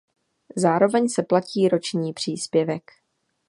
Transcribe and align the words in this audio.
Zároveň 0.57 1.09
se 1.09 1.23
platí 1.23 1.67
roční 1.67 2.13
příspěvek. 2.13 2.91